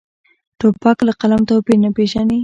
[0.59, 2.39] توپک له قلم توپیر نه پېژني.